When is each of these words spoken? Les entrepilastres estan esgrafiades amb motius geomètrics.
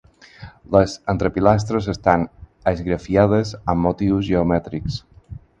Les 0.75 0.95
entrepilastres 1.13 1.89
estan 1.93 2.25
esgrafiades 2.73 3.55
amb 3.75 3.87
motius 3.89 4.29
geomètrics. 4.35 4.99